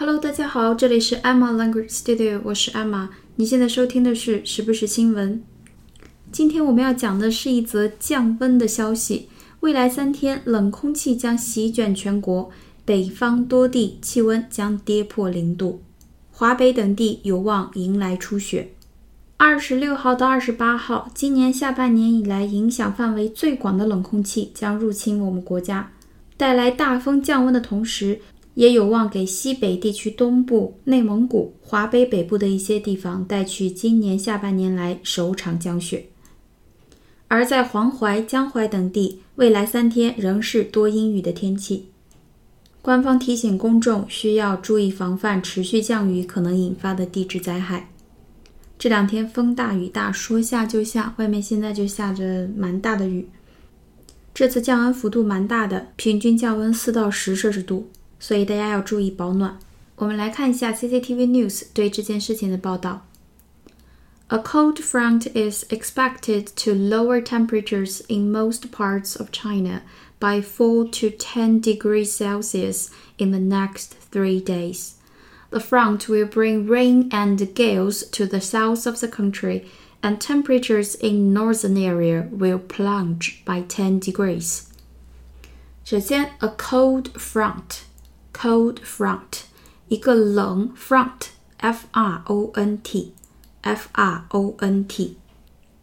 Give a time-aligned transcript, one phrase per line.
[0.00, 3.10] Hello，大家好，这里是 Emma Language Studio，我是 Emma。
[3.36, 5.44] 你现在收听的是时不时新闻。
[6.32, 9.28] 今天我们要讲的是一则降温的消息，
[9.60, 12.48] 未来三天冷空气将席卷全国，
[12.86, 15.82] 北方多地气温将跌破零度，
[16.30, 18.72] 华北等地有望迎来初雪。
[19.36, 25.92] 二十六号到二十八号，今年下半年以来影响范围最广的冷空气将入侵我们国家，
[26.38, 28.22] 带来大风降温的同时。
[28.54, 36.06] 也有望给西北地区东部、内蒙古、华北北部的一些地方带去今年下半年来首场降雪。
[37.28, 41.86] 而在黄淮、江淮等地，未来三天仍是多阴雨的天气。
[42.82, 47.90] 官方提醒公众需要注意防范持续降雨可能引发的地质灾害。
[48.78, 53.28] 这两天风大雨大，说下就下，外面现在就下着蛮大的雨。
[54.32, 57.90] 这次降温幅度蛮大的，平均降温四到十摄氏度。
[58.19, 59.59] 所以大家要注意保暖。
[59.97, 63.05] 我们来看一下 CCTV News 对这件事情的报道。
[64.27, 69.83] A cold front is expected to lower temperatures in most parts of China
[70.19, 74.93] by 4 to 10 degrees Celsius in the next three days.
[75.51, 79.65] The front will bring rain and gales to the south of the country,
[80.01, 84.63] and temperatures in northern area will plunge by 10 degrees.
[85.83, 87.83] 首先，a cold front
[88.32, 89.42] Cold front，
[89.88, 95.16] 一个冷 front，f r o n t，f r o n t，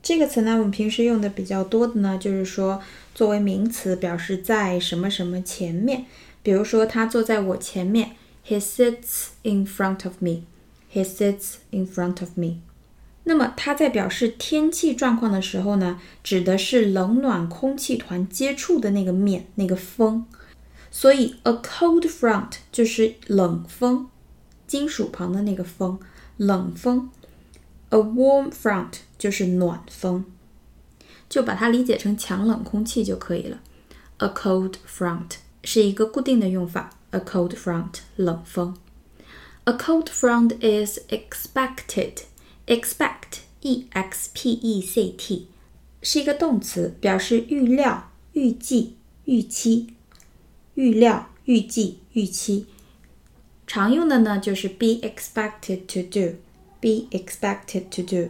[0.02, 2.82] 这个词呢，我们平时用的比较多的呢，就是说
[3.14, 6.06] 作为名词表示在什么什么前面。
[6.42, 8.12] 比如说，他坐在我前面
[8.48, 10.44] ，He sits in front of me.
[10.94, 12.60] He sits in front of me.
[13.26, 20.26] 那么它在表示天气状况的时候呢，指的是冷暖空气团接触的那个面，那个风。
[21.00, 24.08] 所以，a cold front 就是冷风，
[24.66, 26.00] 金属旁的那个风，
[26.38, 27.12] 冷风。
[27.90, 30.26] a warm front 就是暖风，
[31.30, 33.60] 就把它理解成强冷空气就可以了。
[34.18, 35.34] a cold front
[35.64, 38.76] 是一个固定的用法，a cold front 冷风。
[39.66, 42.24] a cold front is expected.
[42.66, 45.48] expect e x p e c t
[46.02, 48.96] 是一个动词，表示预料、预计、
[49.26, 49.94] 预期。
[50.78, 52.68] 预料、预计、预期，
[53.66, 58.30] 常用的呢就是 be expected to do，be expected to do。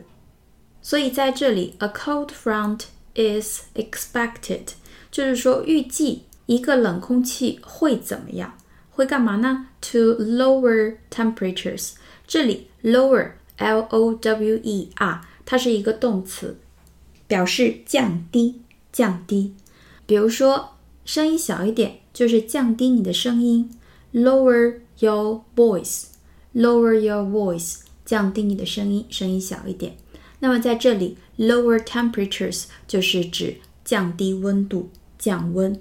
[0.81, 2.83] 所以在这里，a cold front
[3.15, 4.69] is expected，
[5.11, 8.57] 就是说预计一个冷空气会怎么样，
[8.91, 11.95] 会干嘛呢？To lower temperatures。
[12.25, 16.57] 这里 lower，l o w e r，它是一个动词，
[17.27, 18.61] 表示降低、
[18.93, 19.53] 降低。
[20.05, 20.76] 比如说，
[21.07, 22.01] 声音小一点。
[22.17, 23.69] 就是降低你的声音
[24.11, 29.95] ，lower your voice，lower your voice，降低你的声音，声音小一点。
[30.39, 35.79] 那么在这里，lower temperatures 就是指降低温度，降温。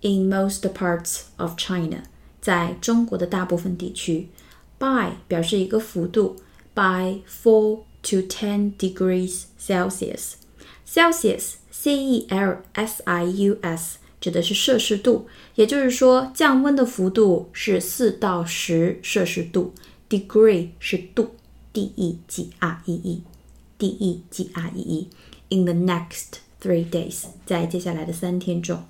[0.00, 2.04] In most parts of China，
[2.40, 4.30] 在中国的大部分地区
[4.78, 6.36] ，by 表示一个幅度
[6.72, 13.98] ，by four to ten degrees Celsius，Celsius，C E L S I U S。
[14.21, 19.73] 指的是摄氏度，也就是说降温的幅度是四到十摄氏度。
[20.09, 21.31] Degree 是度，
[21.73, 28.85] D E G R E E，D E G R E E。In the next three days，在接下来的三天中，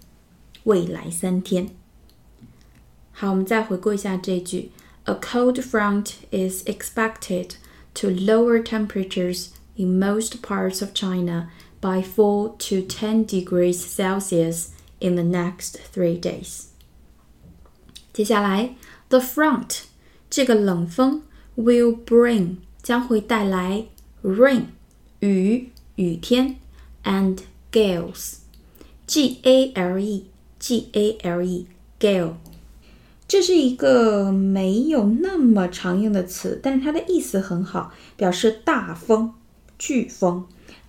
[0.63, 1.69] 未来三天。
[3.11, 4.71] 好，我们再回顾一下这句：
[5.05, 7.55] A cold front is expected
[7.95, 11.49] to lower temperatures in most parts of China
[11.81, 14.67] by four to ten degrees Celsius
[15.01, 16.65] in the next three days。
[18.13, 18.75] 接下来，
[19.09, 19.81] the front
[20.29, 21.21] 这个冷风
[21.55, 23.85] will bring 将会带来
[24.23, 24.65] rain
[25.19, 26.55] 雨雨天
[27.03, 27.39] and
[27.71, 28.37] gales
[29.05, 30.25] g a l e
[30.59, 31.67] g a l e
[31.99, 32.33] gale
[33.27, 39.33] 这是一个没有那么常用的词，但是它的意思很好，表示大风、
[39.77, 40.45] 飓风，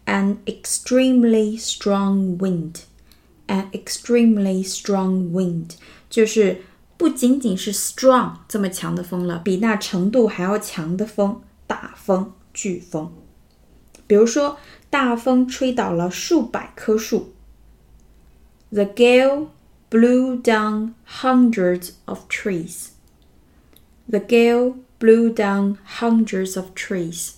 [0.06, 2.75] an extremely strong wind。
[3.46, 5.70] an extremely strong wind，
[6.10, 6.62] 就是
[6.96, 13.12] 不仅仅是 strong 这么强的风了，比那程度还要强的风，大风、飓风。
[14.06, 14.58] 比如说，
[14.90, 17.34] 大风吹倒了数百棵树。
[18.70, 19.48] The gale
[19.90, 22.88] blew down hundreds of trees.
[24.08, 27.32] The gale blew down hundreds of trees.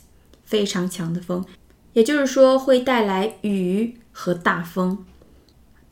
[0.45, 1.45] 非常强的风，
[1.93, 5.05] 也就是说会带来雨和大风。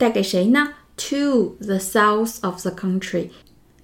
[0.03, 0.73] 带给谁呢？
[0.97, 3.29] To the south of the country，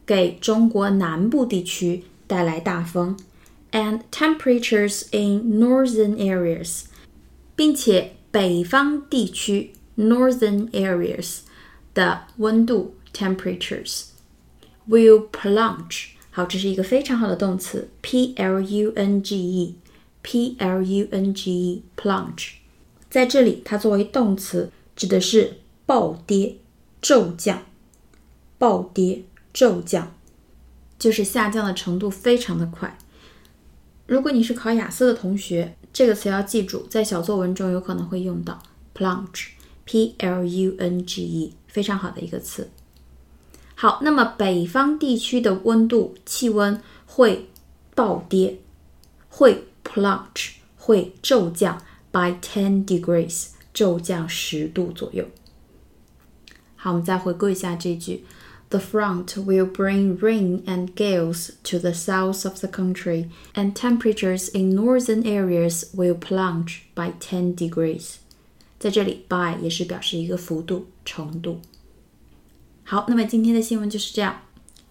[0.05, 3.17] 给中国南部地区 带来大风，
[3.71, 6.83] and temperatures in northern areas，
[7.55, 11.39] 并且北方地区 northern areas
[11.93, 14.07] 的温度 temperatures
[14.89, 16.07] will plunge。
[16.31, 22.55] 好，这是一个非常好的动词，p l u n g e，p l u n g e，plunge。
[23.09, 25.59] 在这里，它作为动词，指的是
[25.90, 26.56] 暴跌、
[27.02, 27.64] 骤降。
[28.58, 30.14] 暴跌、骤降，
[31.00, 32.96] 就是下降的程度非常的快。
[34.06, 38.62] 如果你是考雅思的同学，这个词要记住，在小作文中有可能会用到
[38.94, 42.70] plunge，p l u n g e，非常好的一个词。
[43.74, 47.48] 好，那么北方地区的温度、气温会
[47.96, 48.60] 暴跌，
[49.28, 51.82] 会 plunge，会骤降。
[52.12, 55.24] by ten degrees，骤降十度左右。
[56.82, 58.24] 好，我们再回顾一下这句
[58.70, 64.74] ：The front will bring rain and gales to the south of the country, and temperatures in
[64.74, 68.14] northern areas will plunge by ten degrees。
[68.78, 71.60] 在这里，by 也是表示一个幅度、程度。
[72.82, 74.40] 好，那么今天的新闻就是这样，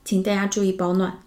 [0.05, 1.19] 请大家注意保暖。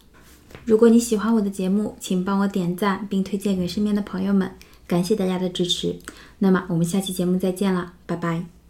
[0.64, 4.52] 如果你喜欢我的节目，请帮我点赞并推荐给身边的朋友们。
[4.86, 5.98] 感谢大家的支持，
[6.38, 8.61] 那么我们下期节目再见了，拜拜。